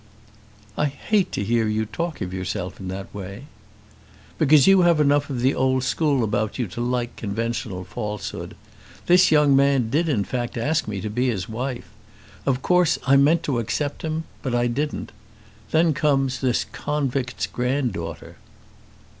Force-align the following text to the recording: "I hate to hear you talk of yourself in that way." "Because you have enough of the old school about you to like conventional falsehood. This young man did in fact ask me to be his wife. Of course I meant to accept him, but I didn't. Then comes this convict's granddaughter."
"I 0.79 0.85
hate 0.87 1.31
to 1.33 1.43
hear 1.43 1.67
you 1.67 1.85
talk 1.85 2.21
of 2.21 2.33
yourself 2.33 2.79
in 2.79 2.87
that 2.87 3.13
way." 3.13 3.43
"Because 4.39 4.65
you 4.65 4.81
have 4.81 4.99
enough 4.99 5.29
of 5.29 5.41
the 5.41 5.53
old 5.53 5.83
school 5.83 6.23
about 6.23 6.57
you 6.57 6.65
to 6.69 6.81
like 6.81 7.15
conventional 7.15 7.83
falsehood. 7.83 8.55
This 9.05 9.29
young 9.31 9.55
man 9.55 9.91
did 9.91 10.09
in 10.09 10.23
fact 10.23 10.57
ask 10.57 10.87
me 10.87 11.01
to 11.01 11.09
be 11.11 11.27
his 11.27 11.47
wife. 11.47 11.91
Of 12.47 12.63
course 12.63 12.97
I 13.05 13.15
meant 13.15 13.43
to 13.43 13.59
accept 13.59 14.01
him, 14.01 14.23
but 14.41 14.55
I 14.55 14.65
didn't. 14.65 15.11
Then 15.69 15.93
comes 15.93 16.41
this 16.41 16.65
convict's 16.71 17.45
granddaughter." 17.45 18.37